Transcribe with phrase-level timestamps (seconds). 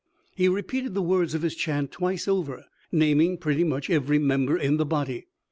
[0.35, 4.77] He repeated the words of his chant twice over, naming pretty much every member in
[4.77, 5.27] the body.